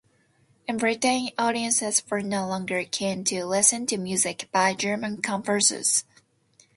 In 0.67 0.77
Britain 0.77 1.29
audiences 1.37 2.01
were 2.09 2.23
no 2.23 2.47
longer 2.47 2.83
keen 2.89 3.23
to 3.25 3.45
listen 3.45 3.85
to 3.85 3.99
music 3.99 4.49
by 4.51 4.73
German 4.73 5.21
composers. 5.21 6.05